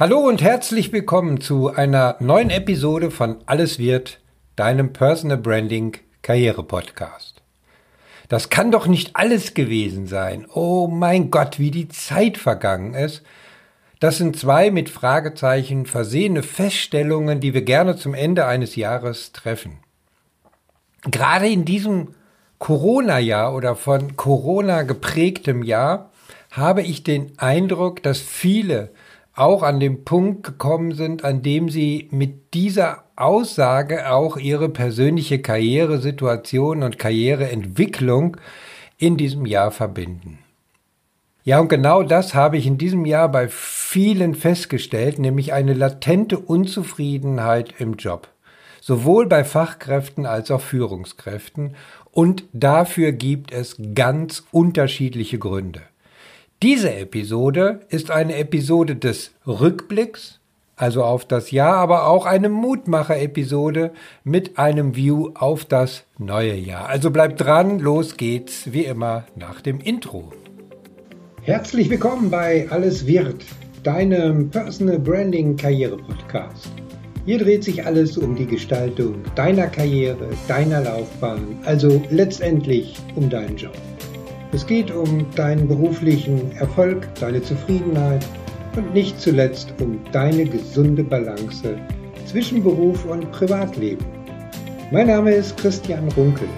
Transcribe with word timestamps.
Hallo 0.00 0.20
und 0.20 0.40
herzlich 0.42 0.92
willkommen 0.92 1.40
zu 1.40 1.74
einer 1.74 2.14
neuen 2.20 2.50
Episode 2.50 3.10
von 3.10 3.38
Alles 3.46 3.80
wird, 3.80 4.20
deinem 4.54 4.92
Personal 4.92 5.38
Branding 5.38 5.96
Karriere 6.22 6.62
Podcast. 6.62 7.42
Das 8.28 8.48
kann 8.48 8.70
doch 8.70 8.86
nicht 8.86 9.16
alles 9.16 9.54
gewesen 9.54 10.06
sein. 10.06 10.46
Oh 10.54 10.86
mein 10.86 11.32
Gott, 11.32 11.58
wie 11.58 11.72
die 11.72 11.88
Zeit 11.88 12.38
vergangen 12.38 12.94
ist. 12.94 13.24
Das 13.98 14.18
sind 14.18 14.38
zwei 14.38 14.70
mit 14.70 14.88
Fragezeichen 14.88 15.84
versehene 15.84 16.44
Feststellungen, 16.44 17.40
die 17.40 17.52
wir 17.52 17.62
gerne 17.62 17.96
zum 17.96 18.14
Ende 18.14 18.46
eines 18.46 18.76
Jahres 18.76 19.32
treffen. 19.32 19.80
Gerade 21.10 21.48
in 21.48 21.64
diesem 21.64 22.14
Corona-Jahr 22.60 23.52
oder 23.52 23.74
von 23.74 24.14
Corona 24.14 24.82
geprägtem 24.82 25.64
Jahr 25.64 26.12
habe 26.52 26.82
ich 26.82 27.02
den 27.02 27.32
Eindruck, 27.38 28.00
dass 28.04 28.20
viele 28.20 28.90
auch 29.38 29.62
an 29.62 29.80
dem 29.80 30.04
Punkt 30.04 30.42
gekommen 30.42 30.92
sind, 30.92 31.24
an 31.24 31.42
dem 31.42 31.68
sie 31.68 32.08
mit 32.10 32.54
dieser 32.54 33.04
Aussage 33.16 34.10
auch 34.10 34.36
ihre 34.36 34.68
persönliche 34.68 35.40
Karrieresituation 35.40 36.82
und 36.82 36.98
Karriereentwicklung 36.98 38.36
in 38.98 39.16
diesem 39.16 39.46
Jahr 39.46 39.70
verbinden. 39.70 40.38
Ja, 41.44 41.60
und 41.60 41.68
genau 41.68 42.02
das 42.02 42.34
habe 42.34 42.58
ich 42.58 42.66
in 42.66 42.76
diesem 42.76 43.06
Jahr 43.06 43.30
bei 43.30 43.48
vielen 43.48 44.34
festgestellt, 44.34 45.18
nämlich 45.18 45.52
eine 45.52 45.72
latente 45.72 46.38
Unzufriedenheit 46.38 47.74
im 47.78 47.94
Job. 47.94 48.28
Sowohl 48.80 49.26
bei 49.26 49.44
Fachkräften 49.44 50.26
als 50.26 50.50
auch 50.50 50.60
Führungskräften. 50.60 51.74
Und 52.10 52.44
dafür 52.52 53.12
gibt 53.12 53.52
es 53.52 53.76
ganz 53.94 54.44
unterschiedliche 54.50 55.38
Gründe. 55.38 55.80
Diese 56.60 56.92
Episode 56.92 57.82
ist 57.88 58.10
eine 58.10 58.34
Episode 58.34 58.96
des 58.96 59.30
Rückblicks, 59.46 60.40
also 60.74 61.04
auf 61.04 61.24
das 61.24 61.52
Jahr, 61.52 61.76
aber 61.76 62.08
auch 62.08 62.26
eine 62.26 62.48
Mutmacher-Episode 62.48 63.92
mit 64.24 64.58
einem 64.58 64.96
View 64.96 65.30
auf 65.34 65.64
das 65.64 66.02
neue 66.18 66.56
Jahr. 66.56 66.88
Also 66.88 67.12
bleibt 67.12 67.40
dran, 67.40 67.78
los 67.78 68.16
geht's, 68.16 68.72
wie 68.72 68.84
immer, 68.84 69.24
nach 69.36 69.60
dem 69.60 69.78
Intro. 69.78 70.32
Herzlich 71.42 71.90
willkommen 71.90 72.28
bei 72.28 72.66
Alles 72.70 73.06
wird, 73.06 73.44
deinem 73.84 74.50
Personal 74.50 74.98
Branding 74.98 75.56
Karriere 75.56 75.96
Podcast. 75.96 76.72
Hier 77.24 77.38
dreht 77.38 77.62
sich 77.62 77.86
alles 77.86 78.18
um 78.18 78.34
die 78.34 78.46
Gestaltung 78.46 79.22
deiner 79.36 79.68
Karriere, 79.68 80.30
deiner 80.48 80.80
Laufbahn, 80.80 81.60
also 81.64 82.02
letztendlich 82.10 82.96
um 83.14 83.30
deinen 83.30 83.56
Job. 83.56 83.76
Es 84.50 84.66
geht 84.66 84.90
um 84.90 85.26
deinen 85.34 85.68
beruflichen 85.68 86.52
Erfolg, 86.56 87.06
deine 87.16 87.42
Zufriedenheit 87.42 88.24
und 88.76 88.94
nicht 88.94 89.20
zuletzt 89.20 89.74
um 89.80 90.00
deine 90.10 90.46
gesunde 90.46 91.04
Balance 91.04 91.78
zwischen 92.24 92.62
Beruf 92.62 93.04
und 93.04 93.30
Privatleben. 93.30 94.06
Mein 94.90 95.08
Name 95.08 95.32
ist 95.32 95.56
Christian 95.58 96.08
Runkel. 96.12 96.48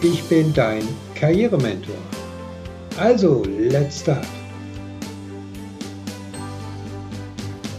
Ich 0.00 0.22
bin 0.24 0.54
dein 0.54 0.82
Karrierementor. 1.16 1.96
Also, 2.98 3.42
let's 3.58 4.00
start. 4.00 4.26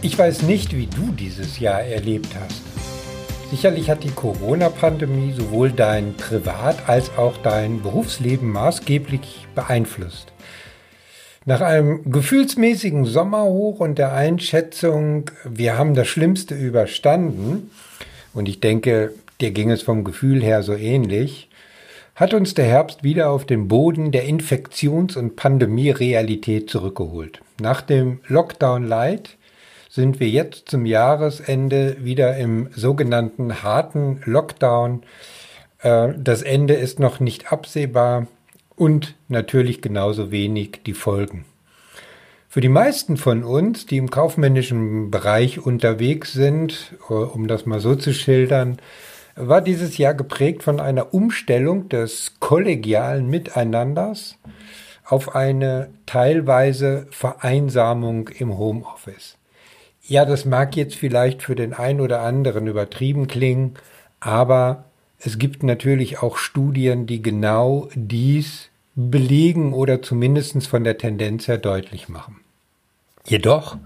Ich 0.02 0.18
weiß 0.18 0.42
nicht, 0.42 0.76
wie 0.76 0.86
du 0.86 1.12
dieses 1.18 1.58
Jahr 1.58 1.80
erlebt 1.80 2.28
hast. 2.38 2.75
Sicherlich 3.50 3.88
hat 3.88 4.02
die 4.02 4.10
Corona-Pandemie 4.10 5.32
sowohl 5.32 5.70
dein 5.70 6.14
Privat- 6.14 6.88
als 6.88 7.16
auch 7.16 7.36
dein 7.38 7.80
Berufsleben 7.80 8.50
maßgeblich 8.50 9.46
beeinflusst. 9.54 10.32
Nach 11.44 11.60
einem 11.60 12.10
gefühlsmäßigen 12.10 13.04
Sommerhoch 13.04 13.78
und 13.78 13.98
der 13.98 14.12
Einschätzung, 14.12 15.30
wir 15.44 15.78
haben 15.78 15.94
das 15.94 16.08
Schlimmste 16.08 16.56
überstanden, 16.56 17.70
und 18.34 18.48
ich 18.48 18.58
denke, 18.58 19.12
dir 19.40 19.52
ging 19.52 19.70
es 19.70 19.80
vom 19.80 20.02
Gefühl 20.02 20.42
her 20.42 20.64
so 20.64 20.74
ähnlich, 20.74 21.48
hat 22.16 22.34
uns 22.34 22.54
der 22.54 22.64
Herbst 22.64 23.04
wieder 23.04 23.30
auf 23.30 23.46
den 23.46 23.68
Boden 23.68 24.10
der 24.10 24.24
Infektions- 24.24 25.16
und 25.16 25.36
Pandemie-Realität 25.36 26.68
zurückgeholt. 26.68 27.40
Nach 27.60 27.80
dem 27.80 28.18
Lockdown 28.26 28.88
Light 28.88 29.36
sind 29.96 30.20
wir 30.20 30.28
jetzt 30.28 30.68
zum 30.68 30.84
Jahresende 30.84 31.96
wieder 32.00 32.36
im 32.36 32.68
sogenannten 32.74 33.62
harten 33.62 34.20
Lockdown. 34.26 35.02
Äh, 35.80 36.10
das 36.18 36.42
Ende 36.42 36.74
ist 36.74 37.00
noch 37.00 37.18
nicht 37.18 37.50
absehbar 37.50 38.26
und 38.76 39.14
natürlich 39.28 39.80
genauso 39.80 40.30
wenig 40.30 40.82
die 40.84 40.92
Folgen. 40.92 41.46
Für 42.46 42.60
die 42.60 42.68
meisten 42.68 43.16
von 43.16 43.42
uns, 43.42 43.86
die 43.86 43.96
im 43.96 44.10
kaufmännischen 44.10 45.10
Bereich 45.10 45.60
unterwegs 45.64 46.34
sind, 46.34 46.94
äh, 47.08 47.14
um 47.14 47.48
das 47.48 47.64
mal 47.64 47.80
so 47.80 47.94
zu 47.96 48.12
schildern, 48.12 48.76
war 49.34 49.62
dieses 49.62 49.96
Jahr 49.96 50.12
geprägt 50.12 50.62
von 50.62 50.78
einer 50.78 51.14
Umstellung 51.14 51.88
des 51.88 52.34
kollegialen 52.38 53.28
Miteinanders 53.28 54.36
auf 55.06 55.34
eine 55.34 55.88
teilweise 56.04 57.06
Vereinsamung 57.10 58.28
im 58.28 58.58
Homeoffice. 58.58 59.35
Ja, 60.08 60.24
das 60.24 60.44
mag 60.44 60.76
jetzt 60.76 60.94
vielleicht 60.94 61.42
für 61.42 61.56
den 61.56 61.72
einen 61.72 62.00
oder 62.00 62.20
anderen 62.22 62.68
übertrieben 62.68 63.26
klingen, 63.26 63.74
aber 64.20 64.84
es 65.18 65.38
gibt 65.38 65.62
natürlich 65.62 66.22
auch 66.22 66.36
Studien, 66.36 67.06
die 67.06 67.22
genau 67.22 67.88
dies 67.94 68.68
belegen 68.94 69.72
oder 69.72 70.02
zumindest 70.02 70.66
von 70.68 70.84
der 70.84 70.96
Tendenz 70.96 71.48
her 71.48 71.58
deutlich 71.58 72.08
machen. 72.08 72.36
Jedoch 73.24 73.76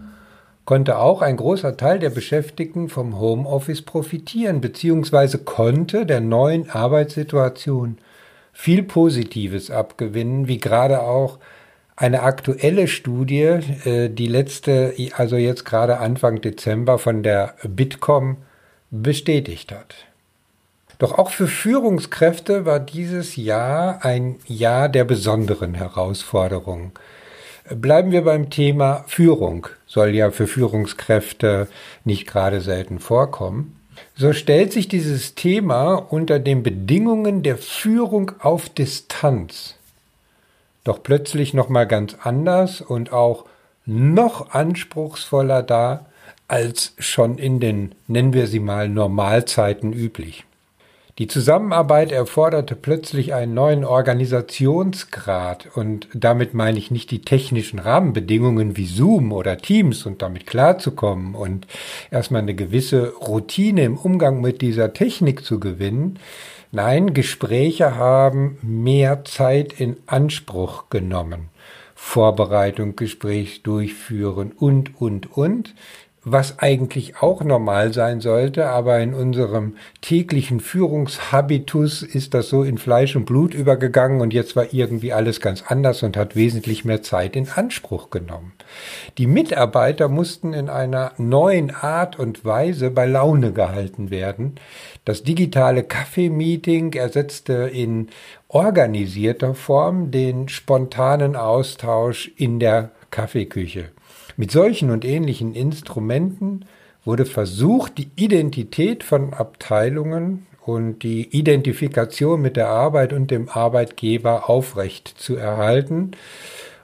konnte 0.67 0.99
auch 0.99 1.23
ein 1.23 1.37
großer 1.37 1.77
Teil 1.79 1.99
der 1.99 2.11
Beschäftigten 2.11 2.89
vom 2.91 3.19
Homeoffice 3.19 3.83
profitieren, 3.83 4.61
beziehungsweise 4.61 5.39
konnte 5.39 6.05
der 6.05 6.21
neuen 6.21 6.69
Arbeitssituation 6.69 7.99
viel 8.53 8.83
Positives 8.83 9.71
abgewinnen, 9.71 10.49
wie 10.49 10.59
gerade 10.59 11.01
auch 11.01 11.39
eine 12.01 12.23
aktuelle 12.23 12.89
Studie, 12.89 13.59
äh, 13.85 14.09
die 14.09 14.27
letzte, 14.27 14.95
also 15.17 15.37
jetzt 15.37 15.67
gerade 15.67 15.99
Anfang 15.99 16.41
Dezember 16.41 16.99
von 16.99 17.23
der 17.23 17.55
Bitkom 17.63 18.39
bestätigt 18.91 19.71
hat. 19.71 19.95
Doch 20.99 21.19
auch 21.19 21.31
für 21.31 21.47
Führungskräfte 21.47 22.65
war 22.65 22.81
dieses 22.81 23.37
Jahr 23.37 24.03
ein 24.03 24.37
Jahr 24.47 24.89
der 24.89 25.05
besonderen 25.05 25.75
Herausforderungen. 25.75 26.93
Bleiben 27.69 28.13
wir 28.13 28.25
beim 28.25 28.49
Thema 28.49 29.05
Führung, 29.07 29.67
soll 29.87 30.15
ja 30.15 30.31
für 30.31 30.47
Führungskräfte 30.47 31.69
nicht 32.05 32.27
gerade 32.27 32.63
selten 32.63 32.99
vorkommen. 32.99 33.77
So 34.17 34.33
stellt 34.33 34.73
sich 34.73 34.89
dieses 34.89 35.35
Thema 35.35 35.95
unter 35.95 36.39
den 36.39 36.63
Bedingungen 36.63 37.43
der 37.43 37.59
Führung 37.59 38.33
auf 38.41 38.71
Distanz 38.71 39.77
doch 40.85 41.03
plötzlich 41.03 41.55
nochmal 41.55 41.87
ganz 41.87 42.17
anders 42.23 42.81
und 42.81 43.13
auch 43.13 43.45
noch 43.87 44.51
anspruchsvoller 44.51 45.63
dar 45.63 46.07
als 46.49 46.95
schon 46.99 47.39
in 47.39 47.61
den, 47.61 47.95
nennen 48.09 48.33
wir 48.33 48.47
sie 48.47 48.61
mal, 48.61 48.89
Normalzeiten 48.89 49.93
üblich. 49.93 50.45
Die 51.19 51.27
Zusammenarbeit 51.27 52.13
erforderte 52.13 52.77
plötzlich 52.77 53.35
einen 53.35 53.55
neuen 53.55 53.85
Organisationsgrad. 53.85 55.69
Und 55.75 56.09
damit 56.15 56.55
meine 56.55 56.79
ich 56.79 56.91
nicht 56.91 57.11
die 57.11 57.23
technischen 57.23 57.79
Rahmenbedingungen 57.79 58.77
wie 58.77 58.87
Zoom 58.87 59.33
oder 59.33 59.59
Teams 59.59 60.07
und 60.07 60.23
damit 60.23 60.47
klarzukommen 60.47 61.35
und 61.35 61.67
erstmal 62.11 62.43
eine 62.43 62.55
gewisse 62.55 63.15
Routine 63.15 63.85
im 63.85 63.99
Umgang 63.99 64.41
mit 64.41 64.63
dieser 64.63 64.93
Technik 64.93 65.45
zu 65.45 65.61
gewinnen, 65.61 66.19
Nein, 66.73 67.15
Gespräche 67.15 67.97
haben 67.97 68.57
mehr 68.63 69.25
Zeit 69.25 69.73
in 69.81 69.97
Anspruch 70.07 70.89
genommen. 70.89 71.49
Vorbereitung, 71.97 72.95
Gespräch 72.95 73.65
durchführen 73.65 74.53
und, 74.53 75.01
und, 75.01 75.37
und 75.37 75.75
was 76.23 76.59
eigentlich 76.59 77.23
auch 77.23 77.43
normal 77.43 77.95
sein 77.95 78.21
sollte, 78.21 78.67
aber 78.67 79.01
in 79.01 79.15
unserem 79.15 79.77
täglichen 80.03 80.61
Führungshabitus 80.61 82.03
ist 82.03 82.35
das 82.35 82.51
so 82.51 82.63
in 82.63 82.77
Fleisch 82.77 83.17
und 83.17 83.25
Blut 83.25 83.55
übergegangen 83.55 84.21
und 84.21 84.35
jetzt 84.35 84.55
war 84.55 84.73
irgendwie 84.73 85.15
alles 85.15 85.41
ganz 85.41 85.65
anders 85.67 86.03
und 86.03 86.19
hat 86.19 86.37
wesentlich 86.37 86.85
mehr 86.85 87.03
Zeit 87.03 87.37
in 87.37 87.49
Anspruch 87.49 88.11
genommen. 88.11 88.53
Die 89.17 89.27
Mitarbeiter 89.27 90.09
mussten 90.09 90.53
in 90.53 90.69
einer 90.69 91.13
neuen 91.17 91.71
Art 91.71 92.19
und 92.19 92.45
Weise 92.45 92.91
bei 92.91 93.07
Laune 93.07 93.53
gehalten 93.53 94.11
werden. 94.11 94.57
Das 95.07 95.23
digitale 95.23 95.85
Kaffeemeeting 95.85 96.93
ersetzte 96.93 97.71
in 97.73 98.09
organisierter 98.49 99.55
Form 99.55 100.11
den 100.11 100.51
spontanen 100.51 101.35
Austausch 101.35 102.31
in 102.37 102.61
der 102.61 102.91
Kaffeeküche. 103.11 103.89
Mit 104.41 104.53
solchen 104.53 104.89
und 104.89 105.05
ähnlichen 105.05 105.55
Instrumenten 105.55 106.65
wurde 107.05 107.27
versucht, 107.27 107.99
die 107.99 108.09
Identität 108.17 109.05
von 109.05 109.35
Abteilungen 109.35 110.47
und 110.65 111.03
die 111.03 111.29
Identifikation 111.37 112.41
mit 112.41 112.57
der 112.57 112.69
Arbeit 112.69 113.13
und 113.13 113.31
dem 113.31 113.51
Arbeitgeber 113.51 114.49
aufrecht 114.49 115.09
zu 115.19 115.37
erhalten. 115.37 116.13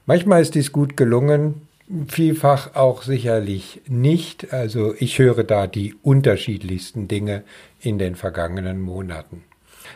Manchmal 0.04 0.42
ist 0.42 0.54
dies 0.54 0.70
gut 0.70 0.98
gelungen, 0.98 1.66
vielfach 2.08 2.74
auch 2.74 3.02
sicherlich 3.02 3.80
nicht. 3.88 4.52
Also 4.52 4.94
ich 4.98 5.18
höre 5.18 5.42
da 5.42 5.66
die 5.66 5.94
unterschiedlichsten 6.02 7.08
Dinge 7.08 7.42
in 7.80 7.98
den 7.98 8.16
vergangenen 8.16 8.82
Monaten. 8.82 9.44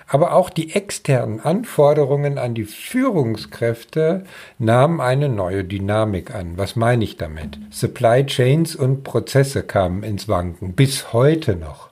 Aber 0.06 0.34
auch 0.34 0.50
die 0.50 0.74
externen 0.74 1.40
Anforderungen 1.40 2.38
an 2.38 2.54
die 2.54 2.64
Führungskräfte 2.64 4.24
nahmen 4.58 5.00
eine 5.00 5.28
neue 5.28 5.64
Dynamik 5.64 6.34
an. 6.34 6.56
Was 6.56 6.76
meine 6.76 7.04
ich 7.04 7.16
damit? 7.16 7.58
Supply 7.70 8.26
Chains 8.26 8.74
und 8.76 9.04
Prozesse 9.04 9.62
kamen 9.62 10.02
ins 10.02 10.28
Wanken, 10.28 10.74
bis 10.74 11.12
heute 11.12 11.56
noch. 11.56 11.90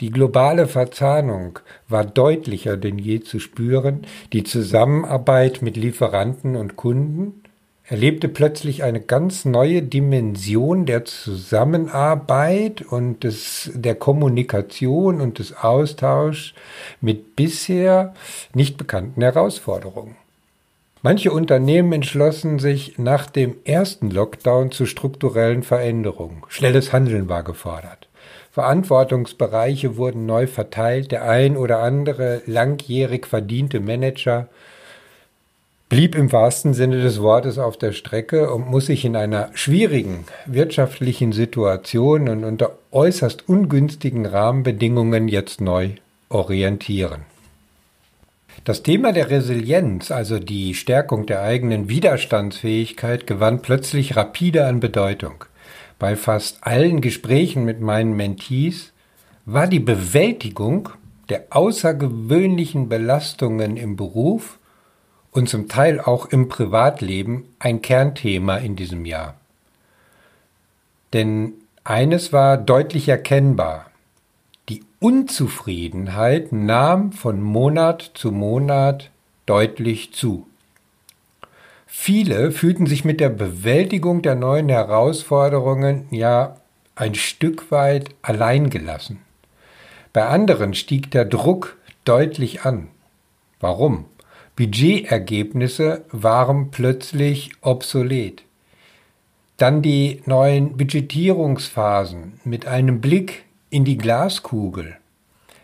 Die 0.00 0.10
globale 0.10 0.68
Verzahnung 0.68 1.58
war 1.88 2.04
deutlicher 2.04 2.76
denn 2.76 2.98
je 2.98 3.20
zu 3.20 3.40
spüren, 3.40 4.02
die 4.32 4.44
Zusammenarbeit 4.44 5.60
mit 5.60 5.76
Lieferanten 5.76 6.54
und 6.54 6.76
Kunden 6.76 7.42
erlebte 7.88 8.28
plötzlich 8.28 8.82
eine 8.82 9.00
ganz 9.00 9.44
neue 9.44 9.82
Dimension 9.82 10.84
der 10.84 11.06
Zusammenarbeit 11.06 12.82
und 12.82 13.24
des, 13.24 13.70
der 13.74 13.94
Kommunikation 13.94 15.20
und 15.20 15.38
des 15.38 15.56
Austauschs 15.56 16.52
mit 17.00 17.34
bisher 17.34 18.14
nicht 18.54 18.76
bekannten 18.76 19.22
Herausforderungen. 19.22 20.16
Manche 21.00 21.32
Unternehmen 21.32 21.92
entschlossen 21.92 22.58
sich 22.58 22.98
nach 22.98 23.26
dem 23.26 23.54
ersten 23.64 24.10
Lockdown 24.10 24.70
zu 24.72 24.84
strukturellen 24.84 25.62
Veränderungen. 25.62 26.42
Schnelles 26.48 26.92
Handeln 26.92 27.28
war 27.28 27.44
gefordert. 27.44 28.08
Verantwortungsbereiche 28.50 29.96
wurden 29.96 30.26
neu 30.26 30.48
verteilt. 30.48 31.12
Der 31.12 31.22
ein 31.22 31.56
oder 31.56 31.78
andere 31.78 32.42
langjährig 32.46 33.26
verdiente 33.26 33.78
Manager 33.78 34.48
blieb 35.88 36.14
im 36.14 36.30
wahrsten 36.32 36.74
Sinne 36.74 37.02
des 37.02 37.20
Wortes 37.20 37.58
auf 37.58 37.78
der 37.78 37.92
Strecke 37.92 38.52
und 38.52 38.68
muss 38.68 38.86
sich 38.86 39.04
in 39.04 39.16
einer 39.16 39.50
schwierigen 39.54 40.24
wirtschaftlichen 40.46 41.32
Situation 41.32 42.28
und 42.28 42.44
unter 42.44 42.78
äußerst 42.90 43.48
ungünstigen 43.48 44.26
Rahmenbedingungen 44.26 45.28
jetzt 45.28 45.60
neu 45.60 45.90
orientieren. 46.28 47.22
Das 48.64 48.82
Thema 48.82 49.12
der 49.12 49.30
Resilienz, 49.30 50.10
also 50.10 50.38
die 50.38 50.74
Stärkung 50.74 51.24
der 51.24 51.42
eigenen 51.42 51.88
Widerstandsfähigkeit, 51.88 53.26
gewann 53.26 53.62
plötzlich 53.62 54.16
rapide 54.16 54.66
an 54.66 54.80
Bedeutung. 54.80 55.44
Bei 55.98 56.16
fast 56.16 56.58
allen 56.66 57.00
Gesprächen 57.00 57.64
mit 57.64 57.80
meinen 57.80 58.14
Mentees 58.14 58.92
war 59.46 59.66
die 59.66 59.80
Bewältigung 59.80 60.90
der 61.30 61.46
außergewöhnlichen 61.50 62.88
Belastungen 62.88 63.76
im 63.76 63.96
Beruf 63.96 64.57
und 65.32 65.48
zum 65.48 65.68
Teil 65.68 66.00
auch 66.00 66.26
im 66.26 66.48
Privatleben 66.48 67.44
ein 67.58 67.82
Kernthema 67.82 68.56
in 68.56 68.76
diesem 68.76 69.04
Jahr. 69.04 69.34
Denn 71.12 71.54
eines 71.84 72.32
war 72.32 72.56
deutlich 72.56 73.08
erkennbar. 73.08 73.86
Die 74.68 74.82
Unzufriedenheit 75.00 76.52
nahm 76.52 77.12
von 77.12 77.40
Monat 77.40 78.10
zu 78.14 78.32
Monat 78.32 79.10
deutlich 79.46 80.12
zu. 80.12 80.46
Viele 81.86 82.52
fühlten 82.52 82.86
sich 82.86 83.04
mit 83.04 83.18
der 83.18 83.30
Bewältigung 83.30 84.20
der 84.20 84.34
neuen 84.34 84.68
Herausforderungen 84.68 86.06
ja 86.10 86.56
ein 86.94 87.14
Stück 87.14 87.70
weit 87.70 88.10
alleingelassen. 88.20 89.20
Bei 90.12 90.26
anderen 90.26 90.74
stieg 90.74 91.10
der 91.10 91.24
Druck 91.24 91.76
deutlich 92.04 92.62
an. 92.62 92.88
Warum? 93.60 94.04
Budgetergebnisse 94.58 96.04
waren 96.10 96.72
plötzlich 96.72 97.52
obsolet. 97.60 98.42
Dann 99.56 99.82
die 99.82 100.20
neuen 100.26 100.76
Budgetierungsphasen 100.76 102.40
mit 102.42 102.66
einem 102.66 103.00
Blick 103.00 103.44
in 103.70 103.84
die 103.84 103.96
Glaskugel. 103.96 104.96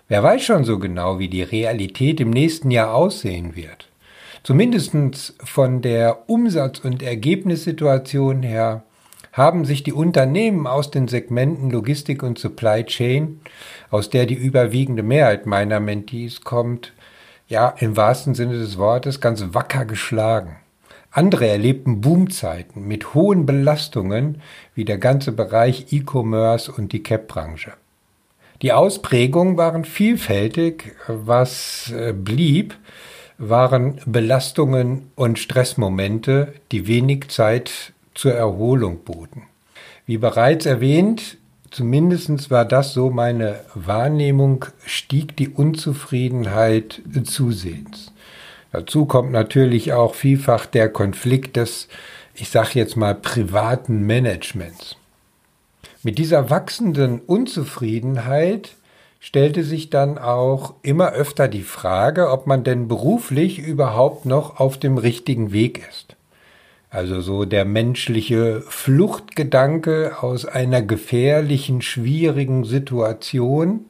Wer 0.07 0.23
weiß 0.23 0.45
schon 0.45 0.63
so 0.63 0.79
genau, 0.79 1.19
wie 1.19 1.27
die 1.27 1.43
Realität 1.43 2.21
im 2.21 2.31
nächsten 2.31 2.71
Jahr 2.71 2.95
aussehen 2.95 3.57
wird. 3.57 3.89
Zumindest 4.45 5.35
von 5.43 5.83
der 5.83 6.31
Umsatz- 6.31 6.79
und 6.79 7.03
Ergebnissituation 7.03 8.45
her 8.45 8.85
haben 9.33 9.65
sich 9.65 9.83
die 9.83 9.93
Unternehmen 9.93 10.69
aus 10.69 10.93
den 10.93 11.09
Segmenten 11.09 11.69
Logistik 11.69 12.23
und 12.23 12.39
Supply 12.39 12.85
Chain, 12.85 13.41
aus 13.91 14.09
der 14.09 14.27
die 14.27 14.35
überwiegende 14.35 15.03
Mehrheit 15.03 15.47
meiner 15.47 15.81
Mentees 15.81 16.43
kommt, 16.43 16.93
ja 17.49 17.75
im 17.79 17.97
wahrsten 17.97 18.35
Sinne 18.35 18.59
des 18.59 18.79
Wortes 18.79 19.21
ganz 19.21 19.45
wacker 19.53 19.85
geschlagen. 19.85 20.57
Andere 21.11 21.47
erlebten 21.47 22.01
Boomzeiten 22.01 22.89
mit 22.89 23.15
hohen 23.15 23.47
Belastungen 23.47 24.43
wie 24.75 24.85
der 24.85 24.99
ganze 24.99 25.31
Bereich 25.31 25.93
E-Commerce 25.93 26.73
und 26.73 26.93
die 26.93 27.03
CAP-Branche. 27.03 27.73
Die 28.63 28.73
Ausprägungen 28.73 29.57
waren 29.57 29.85
vielfältig, 29.85 30.97
was 31.07 31.93
äh, 31.93 32.13
blieb, 32.13 32.75
waren 33.39 34.01
Belastungen 34.07 35.11
und 35.15 35.39
Stressmomente, 35.39 36.55
die 36.73 36.87
wenig 36.87 37.29
Zeit 37.29 37.93
zur 38.15 38.33
Erholung 38.33 39.05
boten. 39.05 39.43
Wie 40.07 40.19
bereits 40.19 40.67
erwähnt, 40.67 41.37
zumindest 41.75 42.51
war 42.51 42.65
das 42.65 42.95
so 42.95 43.11
meine 43.11 43.61
Wahrnehmung, 43.75 44.65
stieg 44.87 45.37
die 45.37 45.49
Unzufriedenheit 45.49 47.03
zusehends. 47.25 48.13
Dazu 48.73 49.05
kommt 49.07 49.33
natürlich 49.33 49.93
auch 49.93 50.15
vielfach 50.15 50.67
der 50.67 50.89
Konflikt 50.89 51.57
des, 51.57 51.89
ich 52.35 52.49
sage 52.49 52.71
jetzt 52.75 52.97
mal, 52.97 53.15
privaten 53.15 54.07
Managements. 54.07 54.97
Mit 56.03 56.19
dieser 56.19 56.51
wachsenden 56.51 57.21
Unzufriedenheit 57.21 58.77
stellte 59.21 59.65
sich 59.65 59.91
dann 59.91 60.19
auch 60.19 60.75
immer 60.83 61.13
öfter 61.13 61.49
die 61.49 61.63
Frage, 61.63 62.31
ob 62.31 62.47
man 62.47 62.63
denn 62.63 62.89
beruflich 62.89 63.59
überhaupt 63.59 64.27
noch 64.27 64.61
auf 64.61 64.77
dem 64.77 64.99
richtigen 64.99 65.51
Weg 65.51 65.83
ist. 65.89 66.14
Also 66.95 67.21
so 67.21 67.45
der 67.45 67.65
menschliche 67.65 68.63
Fluchtgedanke 68.69 70.23
aus 70.23 70.47
einer 70.47 70.81
gefährlichen, 70.81 71.83
schwierigen 71.83 72.63
Situation, 72.63 73.87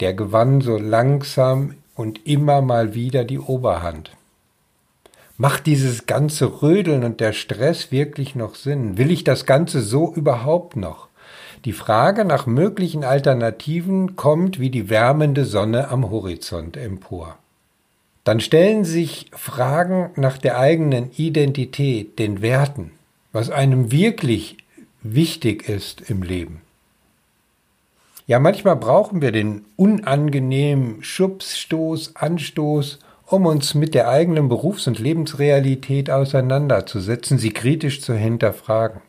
der 0.00 0.14
gewann 0.14 0.62
so 0.62 0.78
langsam 0.78 1.74
und 1.94 2.26
immer 2.26 2.62
mal 2.62 2.94
wieder 2.94 3.24
die 3.24 3.38
Oberhand. 3.38 4.12
Macht 5.36 5.66
dieses 5.66 6.06
ganze 6.06 6.62
Rödeln 6.62 7.04
und 7.04 7.20
der 7.20 7.34
Stress 7.34 7.92
wirklich 7.92 8.34
noch 8.34 8.54
Sinn? 8.54 8.96
Will 8.96 9.10
ich 9.10 9.24
das 9.24 9.44
Ganze 9.44 9.82
so 9.82 10.10
überhaupt 10.14 10.74
noch? 10.74 11.08
Die 11.66 11.74
Frage 11.74 12.24
nach 12.24 12.46
möglichen 12.46 13.04
Alternativen 13.04 14.16
kommt 14.16 14.58
wie 14.58 14.70
die 14.70 14.88
wärmende 14.88 15.44
Sonne 15.44 15.88
am 15.88 16.10
Horizont 16.10 16.78
empor 16.78 17.36
dann 18.28 18.40
stellen 18.40 18.84
sich 18.84 19.30
Fragen 19.32 20.10
nach 20.16 20.36
der 20.36 20.58
eigenen 20.58 21.12
Identität, 21.12 22.18
den 22.18 22.42
Werten, 22.42 22.90
was 23.32 23.48
einem 23.48 23.90
wirklich 23.90 24.58
wichtig 25.00 25.66
ist 25.66 26.10
im 26.10 26.22
Leben. 26.22 26.60
Ja, 28.26 28.38
manchmal 28.38 28.76
brauchen 28.76 29.22
wir 29.22 29.32
den 29.32 29.64
unangenehmen 29.76 31.02
Schubs, 31.02 31.56
Stoß, 31.56 32.16
Anstoß, 32.16 32.98
um 33.24 33.46
uns 33.46 33.74
mit 33.74 33.94
der 33.94 34.10
eigenen 34.10 34.50
Berufs- 34.50 34.86
und 34.86 34.98
Lebensrealität 34.98 36.10
auseinanderzusetzen, 36.10 37.38
sie 37.38 37.54
kritisch 37.54 38.02
zu 38.02 38.12
hinterfragen. 38.12 39.00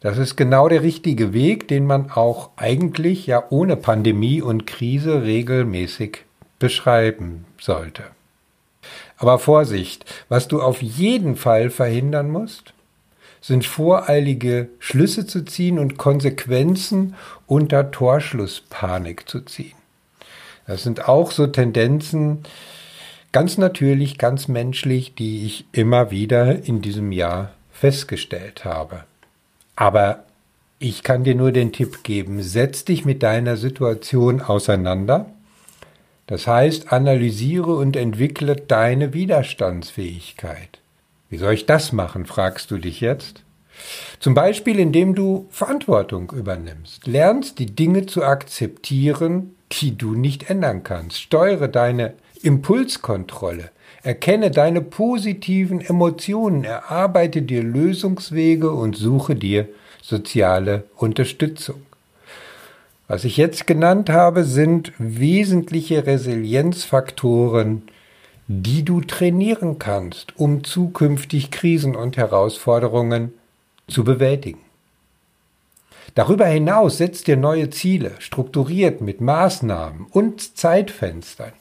Das 0.00 0.18
ist 0.18 0.36
genau 0.36 0.68
der 0.68 0.82
richtige 0.82 1.32
Weg, 1.32 1.68
den 1.68 1.86
man 1.86 2.10
auch 2.10 2.50
eigentlich 2.56 3.26
ja 3.26 3.44
ohne 3.48 3.76
Pandemie 3.76 4.42
und 4.42 4.66
Krise 4.66 5.22
regelmäßig 5.22 6.18
beschreiben 6.58 7.46
sollte. 7.58 8.02
Aber 9.16 9.38
Vorsicht, 9.38 10.04
was 10.28 10.48
du 10.48 10.60
auf 10.60 10.82
jeden 10.82 11.36
Fall 11.36 11.70
verhindern 11.70 12.30
musst, 12.30 12.74
sind 13.40 13.64
voreilige 13.64 14.68
Schlüsse 14.78 15.26
zu 15.26 15.44
ziehen 15.44 15.78
und 15.78 15.98
Konsequenzen 15.98 17.14
unter 17.46 17.90
Torschlusspanik 17.90 19.28
zu 19.28 19.40
ziehen. 19.40 19.76
Das 20.66 20.82
sind 20.82 21.08
auch 21.08 21.30
so 21.30 21.46
Tendenzen, 21.46 22.42
ganz 23.30 23.56
natürlich, 23.56 24.18
ganz 24.18 24.48
menschlich, 24.48 25.14
die 25.14 25.46
ich 25.46 25.64
immer 25.72 26.10
wieder 26.10 26.64
in 26.64 26.82
diesem 26.82 27.12
Jahr 27.12 27.52
festgestellt 27.70 28.64
habe. 28.64 29.04
Aber 29.76 30.24
ich 30.78 31.02
kann 31.02 31.22
dir 31.22 31.34
nur 31.34 31.52
den 31.52 31.72
Tipp 31.72 32.02
geben, 32.02 32.42
setz 32.42 32.84
dich 32.84 33.04
mit 33.04 33.22
deiner 33.22 33.56
Situation 33.56 34.40
auseinander 34.40 35.26
das 36.26 36.46
heißt, 36.46 36.92
analysiere 36.92 37.74
und 37.76 37.96
entwickle 37.96 38.56
deine 38.56 39.12
Widerstandsfähigkeit. 39.12 40.80
Wie 41.28 41.38
soll 41.38 41.54
ich 41.54 41.66
das 41.66 41.92
machen, 41.92 42.26
fragst 42.26 42.70
du 42.70 42.78
dich 42.78 43.00
jetzt? 43.00 43.42
Zum 44.20 44.34
Beispiel, 44.34 44.78
indem 44.78 45.14
du 45.14 45.46
Verantwortung 45.50 46.32
übernimmst, 46.32 47.06
lernst 47.06 47.58
die 47.58 47.66
Dinge 47.66 48.06
zu 48.06 48.24
akzeptieren, 48.24 49.54
die 49.72 49.98
du 49.98 50.14
nicht 50.14 50.48
ändern 50.48 50.82
kannst. 50.82 51.20
Steuere 51.20 51.68
deine 51.68 52.14
Impulskontrolle, 52.42 53.70
Erkenne 54.06 54.52
deine 54.52 54.82
positiven 54.82 55.80
Emotionen, 55.80 56.62
erarbeite 56.62 57.42
dir 57.42 57.64
Lösungswege 57.64 58.70
und 58.70 58.96
suche 58.96 59.34
dir 59.34 59.68
soziale 60.00 60.84
Unterstützung. 60.94 61.82
Was 63.08 63.24
ich 63.24 63.36
jetzt 63.36 63.66
genannt 63.66 64.10
habe, 64.10 64.44
sind 64.44 64.92
wesentliche 64.98 66.06
Resilienzfaktoren, 66.06 67.82
die 68.48 68.84
du 68.84 69.00
trainieren 69.00 69.78
kannst, 69.78 70.38
um 70.38 70.64
zukünftig 70.64 71.50
Krisen 71.50 71.94
und 71.94 72.16
Herausforderungen 72.16 73.32
zu 73.88 74.02
bewältigen. 74.02 74.60
Darüber 76.14 76.46
hinaus 76.46 76.98
setzt 76.98 77.26
dir 77.26 77.36
neue 77.36 77.70
Ziele, 77.70 78.12
strukturiert 78.18 79.00
mit 79.00 79.20
Maßnahmen 79.20 80.06
und 80.10 80.56
Zeitfenstern. 80.56 81.52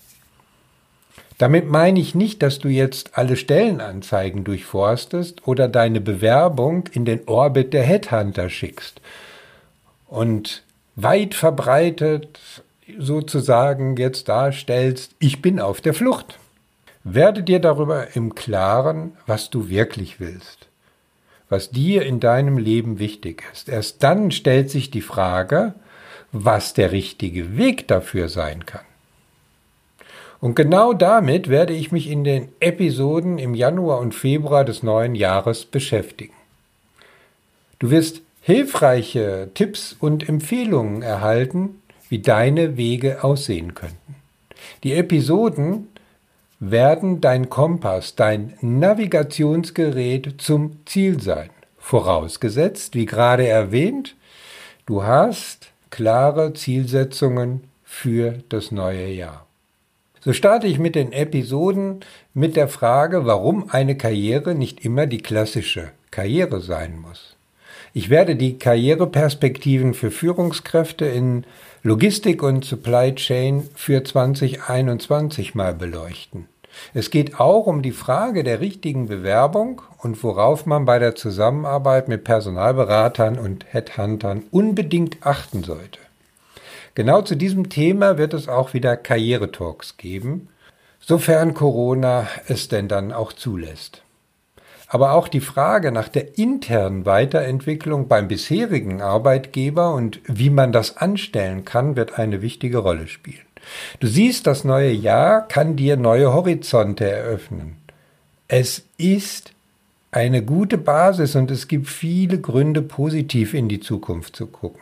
Damit 1.38 1.70
meine 1.70 2.00
ich 2.00 2.16
nicht, 2.16 2.42
dass 2.42 2.60
du 2.60 2.70
jetzt 2.70 3.18
alle 3.18 3.36
Stellenanzeigen 3.36 4.46
durchforstest 4.46 5.46
oder 5.46 5.68
deine 5.68 6.00
Bewerbung 6.00 6.88
in 6.94 7.04
den 7.04 7.28
Orbit 7.28 7.74
der 7.74 7.84
Headhunter 7.84 8.50
schickst 8.50 9.02
und 10.08 10.64
weit 10.96 11.34
verbreitet 11.34 12.40
sozusagen 12.98 13.98
jetzt 13.98 14.30
darstellst, 14.30 15.16
ich 15.20 15.42
bin 15.42 15.60
auf 15.60 15.82
der 15.82 15.94
Flucht. 15.94 16.40
Werde 17.04 17.44
dir 17.44 17.60
darüber 17.60 18.16
im 18.16 18.34
Klaren, 18.34 19.16
was 19.28 19.50
du 19.50 19.70
wirklich 19.70 20.20
willst, 20.20 20.68
was 21.50 21.70
dir 21.70 22.04
in 22.04 22.20
deinem 22.20 22.58
Leben 22.58 22.98
wichtig 23.00 23.44
ist. 23.54 23.70
Erst 23.70 24.02
dann 24.04 24.32
stellt 24.32 24.70
sich 24.72 24.90
die 24.90 25.02
Frage, 25.02 25.76
was 26.32 26.74
der 26.74 26.92
richtige 26.92 27.58
Weg 27.58 27.88
dafür 27.88 28.28
sein 28.28 28.66
kann. 28.66 28.86
Und 30.42 30.56
genau 30.56 30.94
damit 30.94 31.50
werde 31.50 31.74
ich 31.74 31.92
mich 31.92 32.10
in 32.10 32.24
den 32.24 32.50
Episoden 32.60 33.40
im 33.40 33.56
Januar 33.56 34.00
und 34.00 34.14
Februar 34.14 34.66
des 34.66 34.84
neuen 34.84 35.16
Jahres 35.16 35.66
beschäftigen. 35.66 36.34
Du 37.80 37.90
wirst 37.90 38.22
hilfreiche 38.46 39.50
Tipps 39.56 39.96
und 40.00 40.30
Empfehlungen 40.30 41.02
erhalten, 41.02 41.82
wie 42.10 42.20
deine 42.20 42.78
Wege 42.78 43.24
aussehen 43.24 43.74
könnten. 43.74 44.16
Die 44.84 44.94
Episoden 44.94 45.88
werden 46.60 47.22
dein 47.22 47.50
Kompass, 47.50 48.14
dein 48.14 48.54
Navigationsgerät 48.62 50.36
zum 50.38 50.78
Ziel 50.86 51.20
sein. 51.24 51.50
Vorausgesetzt, 51.80 52.94
wie 52.94 53.08
gerade 53.08 53.48
erwähnt, 53.48 54.16
du 54.86 55.02
hast 55.02 55.72
klare 55.90 56.54
Zielsetzungen 56.54 57.64
für 57.84 58.44
das 58.50 58.72
neue 58.72 59.08
Jahr. 59.08 59.48
So 60.20 60.34
starte 60.34 60.68
ich 60.68 60.78
mit 60.78 60.94
den 60.94 61.14
Episoden 61.14 62.02
mit 62.36 62.56
der 62.56 62.68
Frage, 62.68 63.26
warum 63.26 63.72
eine 63.72 63.98
Karriere 63.98 64.54
nicht 64.54 64.86
immer 64.86 65.08
die 65.08 65.24
klassische 65.24 65.90
Karriere 66.12 66.62
sein 66.62 67.00
muss. 67.00 67.36
Ich 67.94 68.10
werde 68.10 68.36
die 68.36 68.60
Karriereperspektiven 68.60 69.94
für 69.94 70.12
Führungskräfte 70.12 71.06
in 71.06 71.46
Logistik 71.84 72.44
und 72.44 72.66
Supply 72.66 73.16
Chain 73.16 73.70
für 73.76 74.04
2021 74.04 75.56
mal 75.56 75.74
beleuchten. 75.74 76.48
Es 76.94 77.10
geht 77.10 77.40
auch 77.40 77.68
um 77.68 77.82
die 77.82 77.92
Frage 77.92 78.44
der 78.44 78.60
richtigen 78.60 79.08
Bewerbung 79.08 79.82
und 80.00 80.22
worauf 80.24 80.66
man 80.66 80.86
bei 80.86 81.00
der 81.00 81.16
Zusammenarbeit 81.16 82.08
mit 82.08 82.24
Personalberatern 82.24 83.38
und 83.38 83.66
Headhuntern 83.72 84.44
unbedingt 84.52 85.26
achten 85.26 85.64
sollte. 85.64 86.00
Genau 86.96 87.22
zu 87.22 87.36
diesem 87.36 87.70
Thema 87.70 88.18
wird 88.18 88.34
es 88.34 88.48
auch 88.48 88.74
wieder 88.74 88.96
Karrieretalks 88.96 89.98
geben, 89.98 90.50
sofern 91.00 91.54
Corona 91.54 92.28
es 92.48 92.68
denn 92.68 92.88
dann 92.88 93.12
auch 93.12 93.34
zulässt. 93.34 94.05
Aber 94.96 95.12
auch 95.12 95.28
die 95.28 95.42
Frage 95.42 95.92
nach 95.92 96.08
der 96.08 96.38
internen 96.38 97.06
Weiterentwicklung 97.06 98.08
beim 98.08 98.30
bisherigen 98.30 99.02
Arbeitgeber 99.02 99.94
und 99.94 100.22
wie 100.24 100.50
man 100.50 100.72
das 100.72 100.96
anstellen 100.96 101.66
kann, 101.66 101.98
wird 101.98 102.18
eine 102.18 102.42
wichtige 102.42 102.78
Rolle 102.78 103.10
spielen. 103.10 103.46
Du 104.00 104.08
siehst, 104.08 104.48
das 104.48 104.64
neue 104.64 104.94
Jahr 104.94 105.50
kann 105.50 105.76
dir 105.76 105.98
neue 105.98 106.32
Horizonte 106.32 107.12
eröffnen. 107.12 107.76
Es 108.48 108.84
ist 108.96 109.52
eine 110.12 110.42
gute 110.42 110.78
Basis 110.78 111.36
und 111.36 111.52
es 111.52 111.68
gibt 111.68 111.90
viele 111.90 112.40
Gründe, 112.40 112.82
positiv 112.82 113.54
in 113.54 113.68
die 113.68 113.82
Zukunft 113.82 114.38
zu 114.38 114.48
gucken. 114.48 114.80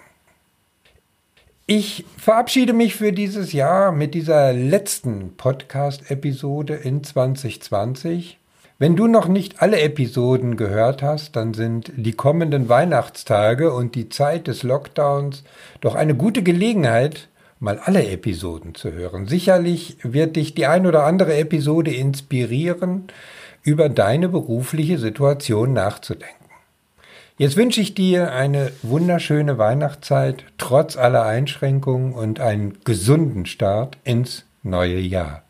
Ich 1.66 2.06
verabschiede 2.20 2.74
mich 2.74 2.94
für 2.94 3.14
dieses 3.14 3.52
Jahr 3.52 3.92
mit 3.92 4.14
dieser 4.14 4.54
letzten 4.54 5.36
Podcast-Episode 5.38 6.76
in 6.76 7.04
2020. 7.04 8.38
Wenn 8.84 8.98
du 8.98 9.08
noch 9.08 9.30
nicht 9.30 9.62
alle 9.62 9.80
Episoden 9.80 10.58
gehört 10.58 11.02
hast, 11.02 11.38
dann 11.38 11.54
sind 11.54 11.94
die 11.96 12.12
kommenden 12.12 12.68
Weihnachtstage 12.68 13.72
und 13.72 13.96
die 13.96 14.10
Zeit 14.10 14.48
des 14.48 14.64
Lockdowns 14.64 15.46
doch 15.80 15.96
eine 15.96 16.16
gute 16.16 16.44
Gelegenheit, 16.44 17.30
mal 17.62 17.80
alle 17.82 18.06
Episoden 18.06 18.76
zu 18.76 18.92
hören. 18.92 19.26
Sicherlich 19.26 20.00
wird 20.04 20.36
dich 20.36 20.54
die 20.54 20.66
ein 20.66 20.86
oder 20.86 21.06
andere 21.06 21.38
Episode 21.38 21.92
inspirieren, 21.92 23.08
über 23.62 23.88
deine 23.88 24.28
berufliche 24.28 24.98
Situation 24.98 25.72
nachzudenken. 25.72 26.50
Jetzt 27.38 27.56
wünsche 27.56 27.80
ich 27.80 27.96
dir 27.96 28.34
eine 28.34 28.74
wunderschöne 28.82 29.58
Weihnachtszeit, 29.58 30.44
trotz 30.58 30.98
aller 30.98 31.24
Einschränkungen 31.24 32.12
und 32.12 32.42
einen 32.42 32.80
gesunden 32.84 33.46
Start 33.46 33.98
ins 34.04 34.44
neue 34.62 35.00
Jahr. 35.00 35.44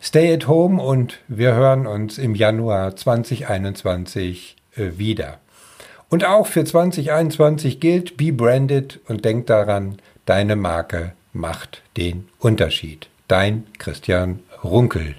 Stay 0.00 0.32
at 0.32 0.46
home 0.46 0.82
und 0.82 1.18
wir 1.26 1.54
hören 1.54 1.86
uns 1.86 2.18
im 2.18 2.34
Januar 2.34 2.96
2021 2.96 4.56
äh, 4.76 4.98
wieder. 4.98 5.38
Und 6.08 6.24
auch 6.24 6.46
für 6.46 6.64
2021 6.64 7.80
gilt, 7.80 8.16
be 8.16 8.32
branded 8.32 9.00
und 9.08 9.24
denk 9.24 9.46
daran, 9.46 9.96
deine 10.24 10.54
Marke 10.54 11.12
macht 11.32 11.82
den 11.96 12.28
Unterschied. 12.38 13.08
Dein 13.26 13.66
Christian 13.78 14.40
Runkel. 14.62 15.16